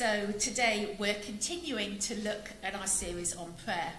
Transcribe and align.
So 0.00 0.32
today 0.38 0.96
we're 0.98 1.12
continuing 1.12 1.98
to 1.98 2.14
look 2.22 2.52
at 2.62 2.74
our 2.74 2.86
series 2.86 3.36
on 3.36 3.52
prayer. 3.66 3.92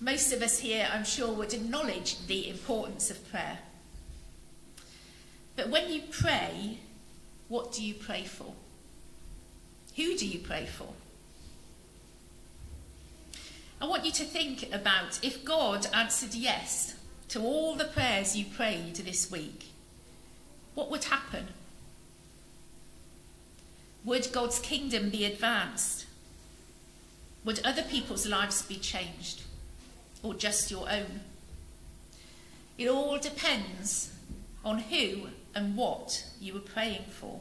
Most 0.00 0.34
of 0.34 0.42
us 0.42 0.58
here, 0.58 0.86
I'm 0.92 1.02
sure, 1.02 1.32
would 1.32 1.54
acknowledge 1.54 2.26
the 2.26 2.50
importance 2.50 3.10
of 3.10 3.26
prayer. 3.30 3.60
But 5.56 5.70
when 5.70 5.90
you 5.90 6.02
pray, 6.10 6.80
what 7.48 7.72
do 7.72 7.82
you 7.82 7.94
pray 7.94 8.24
for? 8.24 8.52
Who 9.96 10.14
do 10.14 10.28
you 10.28 10.40
pray 10.40 10.66
for? 10.66 10.88
I 13.80 13.86
want 13.86 14.04
you 14.04 14.12
to 14.12 14.24
think 14.24 14.74
about 14.74 15.20
if 15.22 15.42
God 15.42 15.86
answered 15.94 16.34
yes 16.34 16.96
to 17.28 17.40
all 17.40 17.74
the 17.74 17.86
prayers 17.86 18.36
you 18.36 18.44
prayed 18.44 18.96
this 18.96 19.30
week, 19.30 19.70
what 20.74 20.90
would 20.90 21.04
happen? 21.04 21.46
Would 24.06 24.32
God's 24.32 24.60
kingdom 24.60 25.10
be 25.10 25.24
advanced? 25.24 26.06
Would 27.44 27.60
other 27.64 27.82
people's 27.82 28.24
lives 28.24 28.62
be 28.62 28.76
changed? 28.76 29.42
Or 30.22 30.32
just 30.32 30.70
your 30.70 30.88
own? 30.88 31.22
It 32.78 32.88
all 32.88 33.18
depends 33.18 34.12
on 34.64 34.78
who 34.78 35.26
and 35.56 35.76
what 35.76 36.24
you 36.40 36.54
were 36.54 36.60
praying 36.60 37.06
for. 37.10 37.40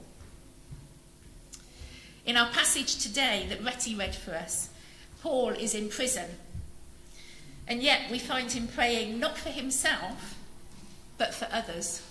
In 2.25 2.35
our 2.35 2.49
passage 2.49 2.97
today 2.97 3.45
that 3.49 3.63
Retty 3.63 3.95
read 3.95 4.15
for 4.15 4.33
us, 4.33 4.69
Paul 5.21 5.49
is 5.49 5.75
in 5.75 5.89
prison. 5.89 6.31
And 7.67 7.83
yet 7.83 8.09
we 8.09 8.17
find 8.17 8.51
him 8.51 8.67
praying 8.67 9.19
not 9.19 9.37
for 9.37 9.49
himself, 9.49 10.35
but 11.19 11.35
for 11.35 11.47
others. 11.51 12.01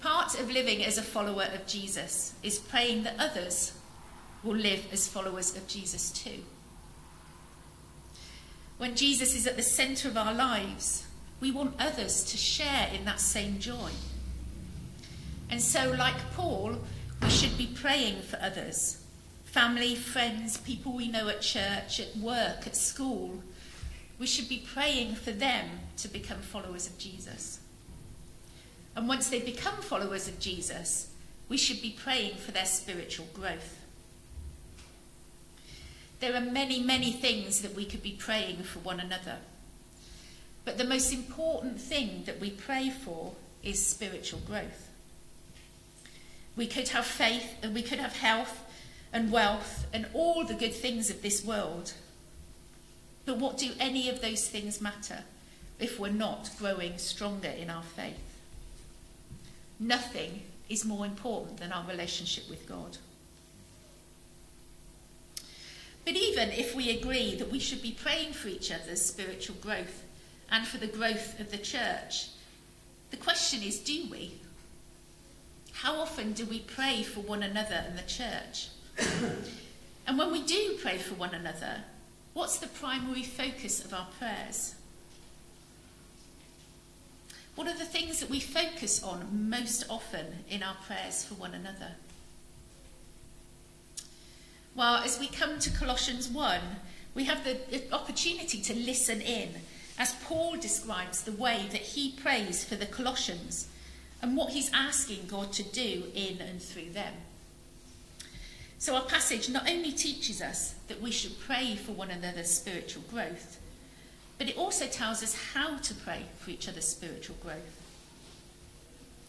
Part 0.00 0.38
of 0.40 0.50
living 0.50 0.84
as 0.84 0.96
a 0.96 1.02
follower 1.02 1.48
of 1.54 1.66
Jesus 1.66 2.34
is 2.42 2.58
praying 2.58 3.02
that 3.02 3.16
others 3.18 3.72
will 4.42 4.56
live 4.56 4.86
as 4.92 5.06
followers 5.06 5.54
of 5.56 5.66
Jesus 5.66 6.10
too. 6.10 6.42
When 8.78 8.94
Jesus 8.96 9.34
is 9.34 9.46
at 9.46 9.56
the 9.56 9.62
centre 9.62 10.08
of 10.08 10.16
our 10.16 10.32
lives, 10.32 11.06
we 11.40 11.50
want 11.50 11.74
others 11.78 12.24
to 12.24 12.38
share 12.38 12.88
in 12.94 13.04
that 13.04 13.20
same 13.20 13.58
joy. 13.58 13.90
And 15.50 15.60
so, 15.60 15.94
like 15.98 16.32
Paul, 16.32 16.76
we 17.20 17.28
should 17.28 17.58
be 17.58 17.66
praying 17.66 18.22
for 18.22 18.38
others 18.40 18.96
family, 19.44 19.96
friends, 19.96 20.58
people 20.58 20.92
we 20.92 21.08
know 21.08 21.28
at 21.28 21.40
church, 21.40 21.98
at 21.98 22.16
work, 22.16 22.68
at 22.68 22.76
school. 22.76 23.42
We 24.18 24.28
should 24.28 24.48
be 24.48 24.64
praying 24.72 25.16
for 25.16 25.32
them 25.32 25.68
to 25.96 26.08
become 26.08 26.38
followers 26.38 26.86
of 26.86 26.96
Jesus. 26.98 27.58
And 28.96 29.08
once 29.08 29.28
they 29.28 29.40
become 29.40 29.76
followers 29.76 30.28
of 30.28 30.40
Jesus, 30.40 31.10
we 31.48 31.56
should 31.56 31.80
be 31.82 31.90
praying 31.90 32.36
for 32.36 32.52
their 32.52 32.66
spiritual 32.66 33.26
growth. 33.32 33.78
There 36.20 36.34
are 36.34 36.40
many, 36.40 36.82
many 36.82 37.12
things 37.12 37.62
that 37.62 37.74
we 37.74 37.84
could 37.84 38.02
be 38.02 38.12
praying 38.12 38.62
for 38.62 38.78
one 38.80 39.00
another. 39.00 39.38
But 40.64 40.76
the 40.76 40.84
most 40.84 41.12
important 41.12 41.80
thing 41.80 42.24
that 42.26 42.40
we 42.40 42.50
pray 42.50 42.90
for 42.90 43.32
is 43.62 43.84
spiritual 43.84 44.40
growth. 44.40 44.88
We 46.56 46.66
could 46.66 46.88
have 46.88 47.06
faith 47.06 47.56
and 47.62 47.74
we 47.74 47.82
could 47.82 47.98
have 47.98 48.16
health 48.16 48.64
and 49.12 49.32
wealth 49.32 49.86
and 49.92 50.06
all 50.12 50.44
the 50.44 50.54
good 50.54 50.74
things 50.74 51.10
of 51.10 51.22
this 51.22 51.44
world. 51.44 51.94
But 53.24 53.38
what 53.38 53.58
do 53.58 53.70
any 53.80 54.08
of 54.08 54.20
those 54.20 54.48
things 54.48 54.80
matter 54.80 55.24
if 55.78 55.98
we're 55.98 56.10
not 56.10 56.50
growing 56.58 56.98
stronger 56.98 57.48
in 57.48 57.70
our 57.70 57.82
faith? 57.82 58.39
Nothing 59.80 60.42
is 60.68 60.84
more 60.84 61.06
important 61.06 61.56
than 61.56 61.72
our 61.72 61.88
relationship 61.88 62.48
with 62.50 62.68
God. 62.68 62.98
But 66.04 66.14
even 66.14 66.50
if 66.50 66.74
we 66.74 66.90
agree 66.90 67.34
that 67.36 67.50
we 67.50 67.58
should 67.58 67.82
be 67.82 67.92
praying 67.92 68.34
for 68.34 68.48
each 68.48 68.70
other's 68.70 69.00
spiritual 69.00 69.56
growth 69.60 70.04
and 70.50 70.66
for 70.66 70.76
the 70.78 70.86
growth 70.86 71.40
of 71.40 71.50
the 71.50 71.58
church, 71.58 72.28
the 73.10 73.16
question 73.16 73.62
is 73.62 73.78
do 73.78 74.04
we? 74.10 74.34
How 75.72 75.94
often 75.96 76.32
do 76.32 76.44
we 76.44 76.60
pray 76.60 77.02
for 77.02 77.20
one 77.20 77.42
another 77.42 77.82
and 77.86 77.96
the 77.96 78.02
church? 78.02 78.68
and 80.06 80.18
when 80.18 80.30
we 80.30 80.42
do 80.42 80.76
pray 80.80 80.98
for 80.98 81.14
one 81.14 81.34
another, 81.34 81.84
what's 82.34 82.58
the 82.58 82.66
primary 82.66 83.22
focus 83.22 83.82
of 83.84 83.94
our 83.94 84.08
prayers? 84.18 84.74
What 87.60 87.68
are 87.68 87.78
the 87.78 87.84
things 87.84 88.20
that 88.20 88.30
we 88.30 88.40
focus 88.40 89.02
on 89.02 89.50
most 89.50 89.84
often 89.90 90.44
in 90.48 90.62
our 90.62 90.76
prayers 90.86 91.26
for 91.26 91.34
one 91.34 91.52
another? 91.52 91.92
Well, 94.74 94.94
as 95.04 95.20
we 95.20 95.26
come 95.26 95.58
to 95.58 95.70
Colossians 95.70 96.26
1, 96.26 96.58
we 97.14 97.24
have 97.24 97.44
the 97.44 97.82
opportunity 97.92 98.62
to 98.62 98.74
listen 98.74 99.20
in 99.20 99.50
as 99.98 100.14
Paul 100.24 100.56
describes 100.56 101.22
the 101.22 101.32
way 101.32 101.66
that 101.70 101.82
he 101.82 102.12
prays 102.12 102.64
for 102.64 102.76
the 102.76 102.86
Colossians 102.86 103.68
and 104.22 104.38
what 104.38 104.52
he's 104.52 104.72
asking 104.72 105.26
God 105.26 105.52
to 105.52 105.62
do 105.62 106.04
in 106.14 106.40
and 106.40 106.62
through 106.62 106.92
them. 106.92 107.12
So, 108.78 108.94
our 108.94 109.04
passage 109.04 109.50
not 109.50 109.68
only 109.68 109.92
teaches 109.92 110.40
us 110.40 110.76
that 110.88 111.02
we 111.02 111.10
should 111.10 111.38
pray 111.38 111.76
for 111.76 111.92
one 111.92 112.10
another's 112.10 112.50
spiritual 112.50 113.02
growth, 113.10 113.59
but 114.40 114.48
it 114.48 114.56
also 114.56 114.86
tells 114.86 115.22
us 115.22 115.52
how 115.52 115.76
to 115.76 115.92
pray 115.92 116.22
for 116.38 116.50
each 116.50 116.66
other's 116.66 116.88
spiritual 116.88 117.36
growth. 117.42 117.82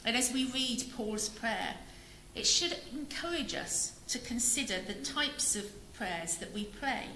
And 0.06 0.16
as 0.16 0.32
we 0.32 0.46
read 0.46 0.86
Paul's 0.96 1.28
prayer, 1.28 1.76
it 2.34 2.48
should 2.48 2.78
encourage 2.94 3.54
us 3.54 3.92
to 4.08 4.20
consider 4.20 4.76
the 4.80 4.94
types 4.94 5.54
of 5.58 5.66
prayers 5.96 6.38
that 6.38 6.54
we 6.54 6.64
pray. 6.64 7.08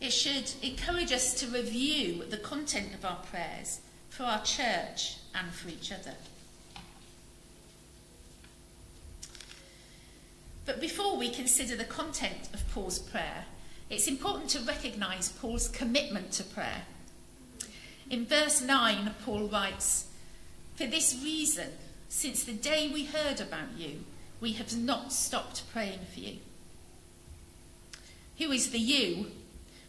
It 0.00 0.14
should 0.14 0.50
encourage 0.62 1.12
us 1.12 1.34
to 1.40 1.46
review 1.46 2.24
the 2.24 2.38
content 2.38 2.94
of 2.94 3.04
our 3.04 3.18
prayers 3.30 3.80
for 4.08 4.22
our 4.22 4.42
church 4.42 5.18
and 5.34 5.52
for 5.52 5.68
each 5.68 5.92
other. 5.92 6.14
But 10.64 10.80
before 10.80 11.18
we 11.18 11.28
consider 11.28 11.76
the 11.76 11.84
content 11.84 12.48
of 12.54 12.66
Paul's 12.72 12.98
prayer, 12.98 13.44
it's 13.92 14.08
important 14.08 14.48
to 14.48 14.58
recognise 14.60 15.28
Paul's 15.28 15.68
commitment 15.68 16.32
to 16.32 16.44
prayer. 16.44 16.82
In 18.08 18.24
verse 18.24 18.62
9, 18.62 19.14
Paul 19.22 19.48
writes, 19.48 20.06
For 20.76 20.86
this 20.86 21.20
reason, 21.22 21.68
since 22.08 22.42
the 22.42 22.54
day 22.54 22.90
we 22.92 23.04
heard 23.04 23.38
about 23.38 23.76
you, 23.76 24.04
we 24.40 24.52
have 24.52 24.74
not 24.74 25.12
stopped 25.12 25.70
praying 25.72 26.00
for 26.10 26.20
you. 26.20 26.38
Who 28.38 28.50
is 28.50 28.70
the 28.70 28.78
you? 28.78 29.26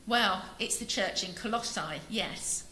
Well, 0.06 0.44
it's 0.59 0.78
the 0.78 0.85
church 0.85 1.24
in 1.24 1.34
Colossae, 1.34 2.02
yes. 2.09 2.66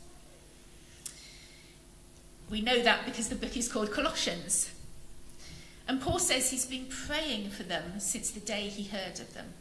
We 2.50 2.59
know 2.59 2.84
that 2.84 3.06
because 3.06 3.30
the 3.30 3.36
book 3.36 3.56
is 3.56 3.72
called 3.72 3.94
Colossians. 3.94 4.69
And 5.88 6.02
Paul 6.02 6.19
says 6.19 6.52
he's 6.52 6.66
been 6.66 6.88
praying 6.88 7.52
for 7.52 7.63
them 7.63 8.02
since 8.02 8.31
the 8.31 8.42
day 8.42 8.68
he 8.68 8.84
heard 8.84 9.22
of 9.22 9.34
them. 9.34 9.53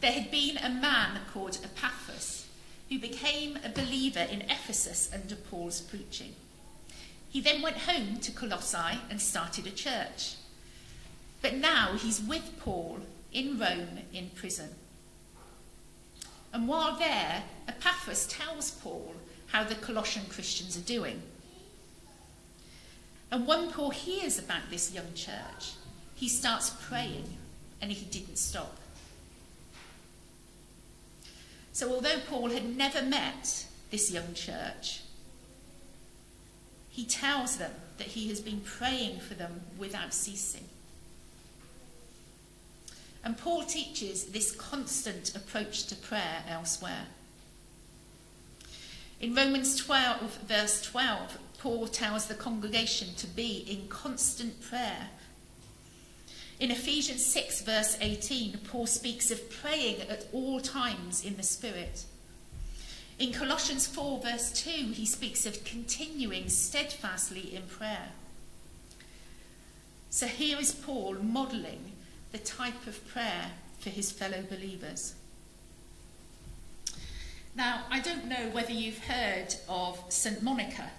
There 0.00 0.12
had 0.12 0.30
been 0.30 0.56
a 0.56 0.70
man 0.70 1.20
called 1.32 1.58
Epaphras 1.62 2.46
who 2.88 2.98
became 2.98 3.58
a 3.62 3.68
believer 3.68 4.20
in 4.20 4.42
Ephesus 4.42 5.10
under 5.12 5.36
Paul's 5.36 5.80
preaching. 5.80 6.34
He 7.28 7.40
then 7.40 7.62
went 7.62 7.76
home 7.76 8.16
to 8.16 8.32
Colossae 8.32 8.98
and 9.08 9.20
started 9.20 9.66
a 9.66 9.70
church. 9.70 10.36
But 11.42 11.54
now 11.54 11.92
he's 11.96 12.20
with 12.20 12.58
Paul 12.58 13.00
in 13.32 13.58
Rome 13.58 14.00
in 14.12 14.30
prison. 14.34 14.70
And 16.52 16.66
while 16.66 16.98
there, 16.98 17.44
Epaphras 17.68 18.26
tells 18.26 18.72
Paul 18.72 19.14
how 19.48 19.64
the 19.64 19.76
Colossian 19.76 20.24
Christians 20.26 20.76
are 20.76 20.80
doing. 20.80 21.22
And 23.30 23.46
when 23.46 23.70
Paul 23.70 23.90
hears 23.90 24.38
about 24.38 24.70
this 24.70 24.92
young 24.92 25.14
church, 25.14 25.74
he 26.14 26.28
starts 26.28 26.70
praying 26.70 27.36
and 27.80 27.92
he 27.92 28.04
didn't 28.06 28.38
stop. 28.38 28.79
So, 31.80 31.94
although 31.94 32.18
Paul 32.28 32.50
had 32.50 32.76
never 32.76 33.00
met 33.00 33.64
this 33.90 34.10
young 34.10 34.34
church, 34.34 35.00
he 36.90 37.06
tells 37.06 37.56
them 37.56 37.72
that 37.96 38.08
he 38.08 38.28
has 38.28 38.38
been 38.38 38.60
praying 38.60 39.20
for 39.20 39.32
them 39.32 39.62
without 39.78 40.12
ceasing. 40.12 40.68
And 43.24 43.38
Paul 43.38 43.62
teaches 43.62 44.26
this 44.26 44.52
constant 44.52 45.34
approach 45.34 45.86
to 45.86 45.96
prayer 45.96 46.44
elsewhere. 46.46 47.06
In 49.18 49.34
Romans 49.34 49.74
12, 49.76 50.40
verse 50.46 50.82
12, 50.82 51.38
Paul 51.60 51.86
tells 51.86 52.26
the 52.26 52.34
congregation 52.34 53.14
to 53.16 53.26
be 53.26 53.64
in 53.66 53.88
constant 53.88 54.60
prayer 54.60 55.08
in 56.60 56.70
Ephesians 56.70 57.24
6, 57.24 57.62
verse 57.62 57.96
18, 58.02 58.60
Paul 58.64 58.86
speaks 58.86 59.30
of 59.30 59.50
praying 59.50 60.02
at 60.02 60.26
all 60.30 60.60
times 60.60 61.24
in 61.24 61.38
the 61.38 61.42
Spirit. 61.42 62.04
In 63.18 63.32
Colossians 63.32 63.86
4, 63.86 64.20
verse 64.20 64.52
2, 64.52 64.70
he 64.92 65.06
speaks 65.06 65.46
of 65.46 65.64
continuing 65.64 66.50
steadfastly 66.50 67.54
in 67.56 67.62
prayer. 67.62 68.10
So 70.10 70.26
here 70.26 70.58
is 70.58 70.72
Paul 70.72 71.14
modelling 71.22 71.92
the 72.30 72.38
type 72.38 72.86
of 72.86 73.08
prayer 73.08 73.52
for 73.78 73.88
his 73.88 74.12
fellow 74.12 74.42
believers. 74.42 75.14
Now, 77.56 77.84
I 77.90 78.00
don't 78.00 78.26
know 78.26 78.50
whether 78.52 78.72
you've 78.72 79.04
heard 79.04 79.54
of 79.66 79.98
St. 80.10 80.42
Monica. 80.42 80.90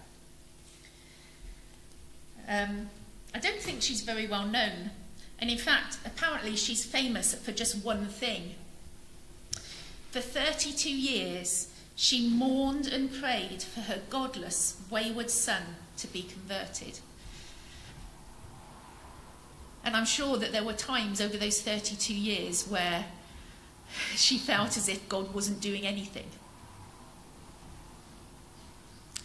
Um, 2.48 2.90
I 3.34 3.40
don't 3.40 3.62
think 3.62 3.84
she's 3.84 4.02
very 4.02 4.28
well 4.28 4.48
known. 4.48 4.92
And 5.42 5.50
in 5.50 5.58
fact, 5.58 5.98
apparently 6.06 6.56
she's 6.56 6.86
famous 6.86 7.34
for 7.34 7.52
just 7.52 7.84
one 7.84 8.06
thing. 8.06 8.54
For 10.12 10.22
32 10.22 10.90
years, 10.90 11.70
she 11.96 12.30
mourned 12.30 12.86
and 12.86 13.12
prayed 13.12 13.64
for 13.64 13.82
her 13.82 14.02
godless, 14.10 14.80
wayward 14.92 15.32
son 15.32 15.64
to 15.98 16.08
be 16.08 16.22
converted. 16.22 17.00
And 19.84 19.96
I'm 19.96 20.06
sure 20.06 20.38
that 20.38 20.52
there 20.52 20.64
were 20.64 20.74
times 20.74 21.20
over 21.20 21.38
those 21.38 21.62
32 21.62 22.14
years 22.14 22.68
where 22.68 23.06
she 24.16 24.38
felt 24.38 24.78
as 24.78 24.88
if 24.88 25.10
God 25.10 25.34
wasn't 25.34 25.60
doing 25.60 25.88
anything. 25.88 26.28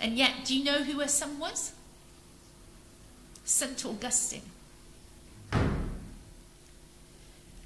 And 0.00 0.16
yet, 0.16 0.32
do 0.44 0.56
you 0.56 0.64
know 0.64 0.82
who 0.82 1.00
her 1.00 1.08
son 1.08 1.38
was? 1.38 1.72
St. 3.44 3.84
Augustine. 3.84 4.42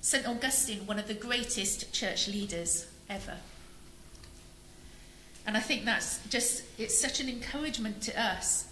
St. 0.01 0.27
Augustine, 0.27 0.87
one 0.87 0.99
of 0.99 1.09
the 1.09 1.15
greatest 1.15 1.93
church 1.93 2.27
leaders 2.27 2.87
ever. 3.09 3.37
And 5.47 5.57
I 5.57 5.61
think 5.61 5.85
that's 5.85 6.27
just, 6.29 6.65
it's 6.79 6.99
such 6.99 7.21
an 7.21 7.29
encouragement 7.29 8.03
to 8.03 8.21
us 8.21 8.67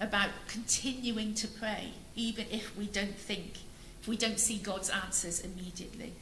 about 0.00 0.30
continuing 0.46 1.34
to 1.34 1.48
pray, 1.48 1.92
even 2.14 2.46
if 2.50 2.76
we 2.76 2.86
don't 2.86 3.16
think, 3.16 3.58
if 4.00 4.08
we 4.08 4.16
don't 4.16 4.38
see 4.38 4.58
God's 4.58 4.90
answers 4.90 5.40
immediately. 5.40 6.12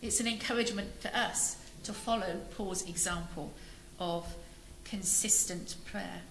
It's 0.00 0.20
an 0.20 0.26
encouragement 0.26 1.00
for 1.00 1.08
us 1.08 1.56
to 1.84 1.92
follow 1.92 2.40
Paul's 2.56 2.88
example 2.88 3.52
of 3.98 4.26
consistent 4.84 5.76
prayer. 5.84 6.22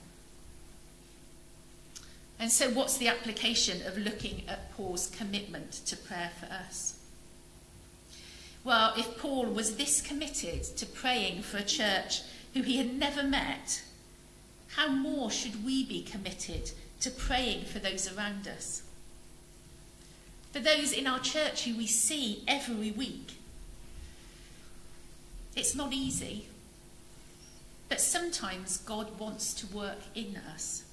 And 2.39 2.51
so, 2.51 2.69
what's 2.71 2.97
the 2.97 3.07
application 3.07 3.85
of 3.85 3.97
looking 3.97 4.43
at 4.47 4.75
Paul's 4.75 5.07
commitment 5.07 5.71
to 5.85 5.95
prayer 5.95 6.31
for 6.39 6.47
us? 6.47 6.97
Well, 8.63 8.93
if 8.95 9.17
Paul 9.17 9.47
was 9.47 9.75
this 9.75 10.01
committed 10.01 10.63
to 10.63 10.85
praying 10.85 11.41
for 11.41 11.57
a 11.57 11.63
church 11.63 12.21
who 12.53 12.61
he 12.61 12.77
had 12.77 12.93
never 12.93 13.23
met, 13.23 13.83
how 14.75 14.89
more 14.89 15.31
should 15.31 15.65
we 15.65 15.83
be 15.83 16.03
committed 16.03 16.71
to 17.01 17.09
praying 17.09 17.65
for 17.65 17.79
those 17.79 18.11
around 18.11 18.47
us? 18.47 18.83
For 20.53 20.59
those 20.59 20.91
in 20.91 21.07
our 21.07 21.19
church 21.19 21.63
who 21.63 21.75
we 21.75 21.87
see 21.87 22.43
every 22.47 22.91
week. 22.91 23.37
It's 25.55 25.75
not 25.75 25.91
easy, 25.91 26.47
but 27.89 27.99
sometimes 27.99 28.77
God 28.77 29.19
wants 29.19 29.53
to 29.55 29.67
work 29.67 29.99
in 30.15 30.39
us. 30.53 30.83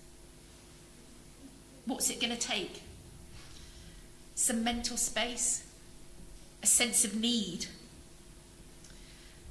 What's 1.85 2.11
it 2.11 2.21
going 2.21 2.33
to 2.33 2.39
take? 2.39 2.83
Some 4.35 4.65
mental 4.65 4.97
space, 4.97 5.65
sense 6.69 7.05
of 7.05 7.17
need. 7.17 7.67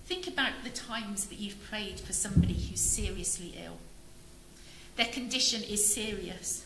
Think 0.06 0.28
about 0.28 0.64
the 0.64 0.70
times 0.70 1.26
that 1.26 1.40
you've 1.40 1.62
prayed 1.70 2.00
for 2.00 2.14
somebody 2.14 2.54
who's 2.54 2.80
seriously 2.80 3.56
ill. 3.64 3.78
Their 4.96 5.08
condition 5.08 5.64
is 5.64 5.94
serious. 5.94 6.66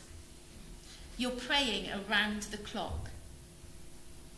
You're 1.18 1.32
praying 1.32 1.90
around 1.90 2.44
the 2.44 2.58
clock. 2.58 3.10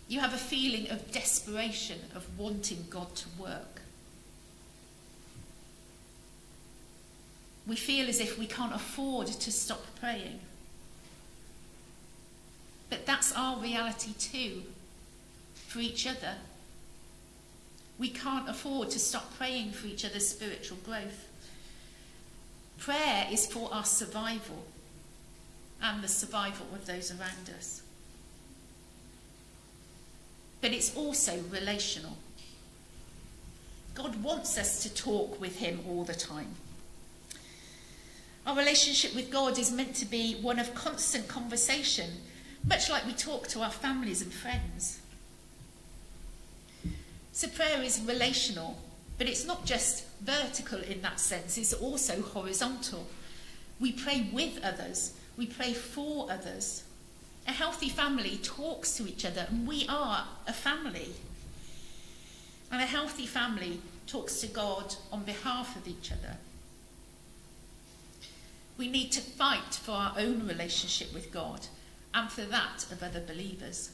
You 0.08 0.20
have 0.20 0.34
a 0.34 0.38
feeling 0.38 0.90
of 0.90 1.12
desperation, 1.12 2.00
of 2.16 2.26
wanting 2.38 2.86
God 2.90 3.16
to 3.16 3.26
work. 3.40 3.82
We 7.66 7.76
feel 7.76 8.10
as 8.10 8.20
if 8.20 8.38
we 8.38 8.46
can't 8.46 8.76
afford 8.76 9.28
to 9.28 9.52
stop 9.52 9.84
praying. 10.00 10.40
But 12.90 13.06
that's 13.06 13.34
our 13.34 13.58
reality 13.60 14.14
too, 14.20 14.64
for 15.74 15.80
each 15.80 16.06
other. 16.06 16.36
We 17.98 18.10
can't 18.10 18.48
afford 18.48 18.92
to 18.92 19.00
stop 19.00 19.36
praying 19.38 19.72
for 19.72 19.88
each 19.88 20.06
other's 20.06 20.28
spiritual 20.28 20.78
growth. 20.86 21.28
Prayer 22.78 23.28
is 23.32 23.48
for 23.48 23.74
our 23.74 23.84
survival 23.84 24.66
and 25.82 26.04
the 26.04 26.08
survival 26.08 26.68
of 26.76 26.86
those 26.86 27.10
around 27.10 27.50
us. 27.58 27.82
But 30.62 30.74
it's 30.74 30.96
also 30.96 31.42
relational. 31.50 32.18
God 33.96 34.22
wants 34.24 34.60
us 34.60 34.84
to 34.84 34.94
talk 34.94 35.42
with 35.42 35.58
Him 35.58 35.80
all 35.88 36.04
the 36.04 36.14
time. 36.14 36.56
Our 38.46 38.56
relationship 38.56 39.16
with 39.16 39.32
God 39.32 39.58
is 39.58 39.72
meant 39.72 39.96
to 39.96 40.06
be 40.06 40.36
one 40.36 40.60
of 40.60 40.76
constant 40.76 41.28
conversation, 41.28 42.12
much 42.64 42.92
like 42.92 43.08
we 43.08 43.14
talk 43.14 43.48
to 43.50 43.62
our 43.62 43.72
families 43.72 44.22
and 44.22 44.32
friends. 44.32 45.00
So 47.34 47.48
prayer 47.48 47.82
is 47.82 48.00
relational, 48.08 48.78
but 49.18 49.28
it's 49.28 49.44
not 49.44 49.66
just 49.66 50.06
vertical 50.22 50.80
in 50.80 51.02
that 51.02 51.20
sense, 51.20 51.58
it's 51.58 51.74
also 51.74 52.22
horizontal. 52.22 53.08
We 53.80 53.92
pray 53.92 54.30
with 54.32 54.64
others, 54.64 55.14
we 55.36 55.48
pray 55.48 55.74
for 55.74 56.32
others. 56.32 56.84
A 57.48 57.52
healthy 57.52 57.90
family 57.90 58.40
talks 58.44 58.96
to 58.98 59.08
each 59.08 59.26
other, 59.26 59.48
and 59.50 59.68
we 59.68 59.88
are 59.90 60.28
a 60.48 60.54
family. 60.54 61.10
And 62.72 62.82
a 62.82 62.86
healthy 62.86 63.26
family 63.26 63.82
talks 64.06 64.40
to 64.42 64.48
God 64.48 64.96
on 65.12 65.24
behalf 65.24 65.76
of 65.76 65.88
each 65.88 66.12
other. 66.12 66.38
We 68.78 68.88
need 68.88 69.12
to 69.12 69.22
fight 69.22 69.74
for 69.74 69.92
our 69.92 70.14
own 70.20 70.48
relationship 70.48 71.12
with 71.14 71.32
God 71.32 71.68
and 72.14 72.32
for 72.32 72.42
that 72.42 72.86
of 72.92 73.02
other 73.02 73.22
believers. 73.22 73.90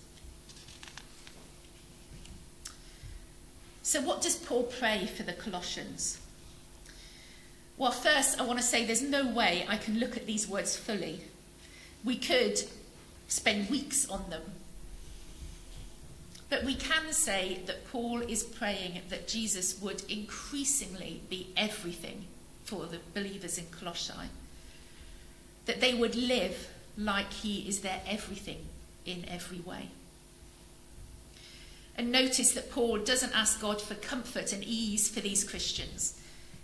So, 3.90 4.02
what 4.02 4.22
does 4.22 4.36
Paul 4.36 4.66
pray 4.66 5.08
for 5.08 5.24
the 5.24 5.34
Colossians? 5.34 6.20
Well, 7.76 7.90
first, 7.90 8.40
I 8.40 8.44
want 8.44 8.60
to 8.60 8.64
say 8.64 8.86
there's 8.86 9.02
no 9.02 9.26
way 9.26 9.66
I 9.68 9.78
can 9.78 10.00
look 10.00 10.16
at 10.16 10.28
these 10.28 10.48
words 10.48 10.78
fully. 10.78 11.22
We 12.04 12.16
could 12.16 12.62
spend 13.28 13.68
weeks 13.72 14.08
on 14.08 14.30
them. 14.30 14.44
But 16.52 16.66
we 16.66 16.76
can 16.76 17.12
say 17.14 17.62
that 17.66 17.88
Paul 17.88 18.22
is 18.22 18.44
praying 18.44 19.02
that 19.10 19.28
Jesus 19.28 19.82
would 19.82 20.04
increasingly 20.08 21.22
be 21.28 21.48
everything 21.58 22.26
for 22.66 22.86
the 22.86 23.00
believers 23.16 23.58
in 23.58 23.66
Colossae. 23.72 24.30
That 25.66 25.82
they 25.82 25.96
would 25.96 26.14
live 26.14 26.70
like 26.96 27.34
he 27.34 27.68
is 27.68 27.80
their 27.80 28.02
everything 28.06 28.68
in 29.08 29.26
every 29.28 29.62
way. 29.62 29.90
And 32.00 32.14
notice 32.14 32.54
that 32.54 32.72
Paul 32.72 33.00
doesn't 33.00 33.36
ask 33.36 33.60
God 33.60 33.82
for 33.82 33.94
comfort 33.94 34.54
and 34.54 34.64
ease 34.64 35.10
for 35.10 35.20
these 35.20 35.44
Christians. 35.44 36.18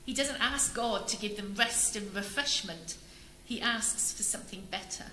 He 0.06 0.14
doesn't 0.14 0.40
ask 0.40 0.74
God 0.74 1.10
to 1.10 1.18
give 1.18 1.36
them 1.36 1.56
rest 1.58 1.98
and 1.98 2.16
refreshment. 2.16 2.96
He 3.44 3.60
asks 3.60 4.14
for 4.14 4.24
something 4.24 4.64
better. 4.72 5.08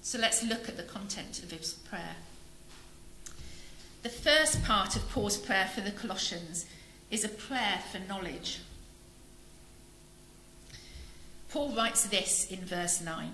So 0.00 0.20
let's 0.20 0.44
look 0.44 0.68
at 0.68 0.76
the 0.76 0.84
content 0.84 1.42
of 1.42 1.50
his 1.50 1.72
prayer. 1.72 2.14
The 4.04 4.10
first 4.10 4.62
part 4.62 4.94
of 4.94 5.10
Paul's 5.10 5.38
prayer 5.38 5.68
for 5.74 5.80
the 5.80 5.90
Colossians 5.90 6.66
is 7.10 7.24
a 7.24 7.28
prayer 7.28 7.80
for 7.90 7.98
knowledge. 7.98 8.60
Paul 11.48 11.70
writes 11.70 12.04
this 12.04 12.48
in 12.48 12.64
verse 12.64 13.00
9 13.00 13.32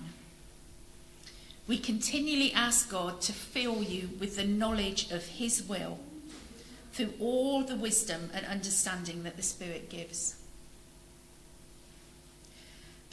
we 1.67 1.77
continually 1.77 2.51
ask 2.53 2.89
God 2.89 3.21
to 3.21 3.33
fill 3.33 3.83
you 3.83 4.09
with 4.19 4.35
the 4.35 4.45
knowledge 4.45 5.11
of 5.11 5.25
His 5.25 5.63
will 5.63 5.99
through 6.91 7.13
all 7.19 7.63
the 7.63 7.75
wisdom 7.75 8.29
and 8.33 8.45
understanding 8.45 9.23
that 9.23 9.37
the 9.37 9.43
Spirit 9.43 9.89
gives. 9.89 10.35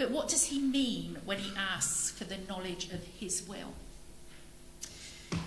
But 0.00 0.10
what 0.12 0.28
does 0.28 0.46
he 0.46 0.58
mean 0.58 1.18
when 1.26 1.36
he 1.36 1.52
asks 1.54 2.10
for 2.10 2.24
the 2.24 2.38
knowledge 2.48 2.90
of 2.90 3.04
his 3.04 3.46
will? 3.46 3.74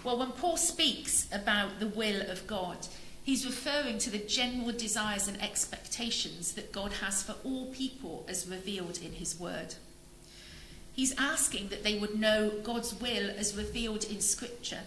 Well, 0.04 0.20
when 0.20 0.30
Paul 0.30 0.58
speaks 0.58 1.28
about 1.34 1.80
the 1.80 1.88
will 1.88 2.22
of 2.30 2.46
God, 2.46 2.78
he's 3.24 3.48
referring 3.48 3.98
to 3.98 4.12
the 4.12 4.20
general 4.20 4.72
desires 4.72 5.28
and 5.28 5.42
expectations 5.42 6.52
that 6.52 6.72
God 6.72 6.94
has 7.02 7.24
for 7.24 7.34
all 7.44 7.74
people 7.74 8.28
as 8.30 8.48
revealed 8.48 9.00
in 9.02 9.14
his 9.14 9.40
word. 9.40 9.74
He's 10.94 11.18
asking 11.18 11.70
that 11.70 11.84
they 11.84 11.98
would 11.98 12.20
know 12.20 12.52
God's 12.64 12.94
will 12.94 13.32
as 13.32 13.58
revealed 13.58 14.04
in 14.04 14.22
Scripture 14.22 14.82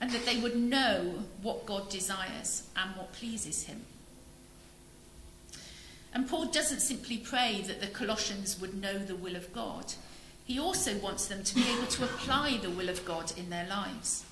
and 0.00 0.10
that 0.10 0.24
they 0.24 0.38
would 0.38 0.56
know 0.56 1.24
what 1.42 1.66
God 1.66 1.90
desires 1.90 2.64
and 2.76 2.96
what 2.96 3.12
pleases 3.12 3.64
him. 3.64 3.84
And 6.14 6.28
Paul 6.28 6.46
doesn't 6.46 6.80
simply 6.80 7.18
pray 7.18 7.62
that 7.66 7.80
the 7.80 7.86
Colossians 7.86 8.60
would 8.60 8.74
know 8.74 8.98
the 8.98 9.14
will 9.14 9.36
of 9.36 9.52
God. 9.52 9.94
He 10.44 10.58
also 10.58 10.96
wants 10.98 11.26
them 11.26 11.44
to 11.44 11.54
be 11.54 11.64
able 11.70 11.86
to 11.86 12.04
apply 12.04 12.58
the 12.60 12.70
will 12.70 12.88
of 12.88 13.04
God 13.04 13.32
in 13.36 13.48
their 13.48 13.66
lives. 13.66 14.24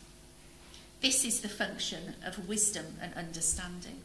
This 1.00 1.24
is 1.24 1.40
the 1.40 1.48
function 1.48 2.14
of 2.24 2.48
wisdom 2.48 2.98
and 3.00 3.14
understanding. 3.14 4.00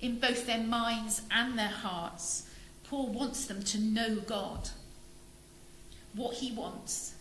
In 0.00 0.18
both 0.18 0.46
their 0.46 0.62
minds 0.62 1.22
and 1.30 1.58
their 1.58 1.68
hearts, 1.68 2.48
Paul 2.84 3.08
wants 3.08 3.46
them 3.46 3.62
to 3.64 3.78
know 3.78 4.16
God, 4.16 4.70
what 6.14 6.34
he 6.34 6.52
wants, 6.52 7.14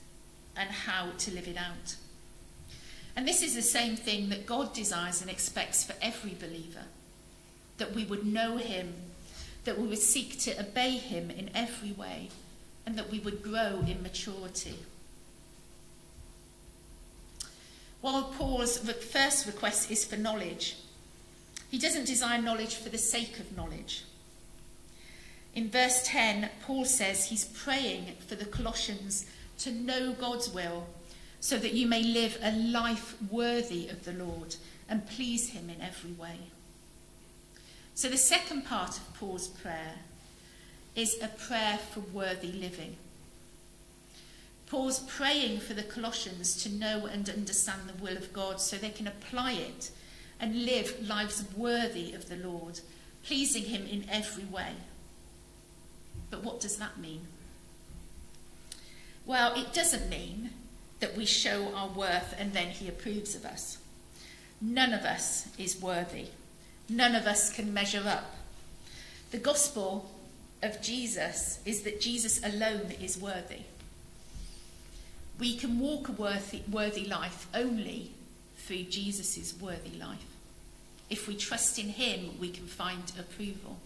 and 0.56 0.70
how 0.70 1.12
to 1.18 1.32
live 1.32 1.48
it 1.48 1.58
out. 1.58 1.96
And 3.16 3.28
this 3.28 3.42
is 3.42 3.56
the 3.56 3.62
same 3.62 3.96
thing 3.96 4.30
that 4.30 4.46
God 4.46 4.74
desires 4.74 5.22
and 5.22 5.30
expects 5.30 5.84
for 5.84 5.96
every 6.02 6.34
believer 6.34 6.86
that 7.78 7.96
we 7.96 8.06
would 8.06 8.26
know 8.26 8.58
him, 8.58 8.94
that 9.64 9.80
we 9.80 9.88
would 9.88 9.98
seek 9.98 10.40
to 10.40 10.60
obey 10.60 10.92
him 10.92 11.32
in 11.32 11.50
every 11.56 11.92
way, 11.92 12.30
and 12.86 12.98
that 12.98 13.10
we 13.10 13.20
would 13.20 13.42
grow 13.42 13.84
in 13.88 14.04
maturity. 14.04 14.76
While 18.02 18.34
Paul's 18.38 18.78
first 18.78 19.46
request 19.46 19.92
is 19.92 20.04
for 20.04 20.18
knowledge, 20.18 20.76
he 21.70 21.78
doesn't 21.78 22.06
desire 22.06 22.42
knowledge 22.42 22.76
for 22.76 22.90
the 22.90 22.98
sake 22.98 23.40
of 23.40 23.56
knowledge. 23.56 24.04
In 25.54 25.70
verse 25.70 26.02
10, 26.06 26.50
Paul 26.66 26.86
says 26.86 27.26
he's 27.26 27.46
praying 27.46 28.16
for 28.28 28.36
the 28.36 28.46
Colossians 28.46 29.26
to 29.60 29.72
know 29.72 30.14
God's 30.14 30.50
will 30.50 30.88
so 31.40 31.58
that 31.58 31.74
you 31.74 31.88
may 31.88 32.04
live 32.04 32.38
a 32.42 32.52
life 32.52 33.16
worthy 33.30 33.90
of 33.90 34.06
the 34.06 34.14
Lord 34.14 34.56
and 34.88 35.08
please 35.08 35.50
him 35.50 35.70
in 35.70 35.82
every 35.82 36.12
way. 36.12 36.38
So, 37.96 38.08
the 38.08 38.18
second 38.18 38.66
part 38.66 38.98
of 38.98 39.14
Paul's 39.16 39.48
prayer 39.48 39.96
is 40.96 41.18
a 41.22 41.28
prayer 41.28 41.78
for 41.78 42.00
worthy 42.00 42.52
living. 42.52 42.96
Paul's 44.68 45.00
praying 45.00 45.60
for 45.60 45.74
the 45.74 45.84
Colossians 45.84 46.64
to 46.64 46.70
know 46.70 47.06
and 47.06 47.30
understand 47.30 47.82
the 47.88 48.02
will 48.02 48.16
of 48.16 48.32
God 48.32 48.62
so 48.62 48.78
they 48.78 48.90
can 48.90 49.08
apply 49.08 49.54
it 49.54 49.92
and 50.40 50.66
live 50.66 50.96
lives 51.08 51.44
worthy 51.58 52.14
of 52.14 52.30
the 52.30 52.38
Lord, 52.38 52.80
pleasing 53.24 53.64
him 53.64 53.86
in 53.86 54.10
every 54.10 54.46
way. 54.46 54.74
But 56.32 56.44
what 56.44 56.60
does 56.60 56.78
that 56.78 56.98
mean? 56.98 57.28
Well, 59.26 59.54
it 59.54 59.74
doesn't 59.74 60.10
mean 60.10 60.50
that 61.00 61.16
we 61.16 61.26
show 61.26 61.74
our 61.76 61.90
worth 61.90 62.34
and 62.40 62.54
then 62.54 62.70
he 62.70 62.88
approves 62.88 63.36
of 63.36 63.46
us. 63.46 63.78
None 64.60 64.94
of 64.94 65.02
us 65.02 65.48
is 65.58 65.80
worthy. 65.80 66.28
None 66.90 67.16
of 67.16 67.28
us 67.28 67.52
can 67.54 67.74
measure 67.74 68.04
up. 68.08 68.36
The 69.32 69.38
gospel 69.38 70.12
of 70.62 70.82
Jesus 70.82 71.60
is 71.66 71.84
that 71.84 72.02
Jesus 72.02 72.44
alone 72.44 72.94
is 73.02 73.18
worthy. 73.18 73.62
We 75.40 75.58
can 75.58 75.80
walk 75.80 76.10
a 76.10 76.12
worthy, 76.12 76.62
worthy 76.70 77.06
life 77.06 77.48
only 77.54 78.12
through 78.58 78.84
Jesus' 78.84 79.54
worthy 79.60 79.98
life. 79.98 80.26
If 81.10 81.28
we 81.28 81.36
trust 81.36 81.80
in 81.80 81.90
him, 81.90 82.40
we 82.40 82.50
can 82.50 82.68
find 82.68 83.12
approval. 83.18 83.78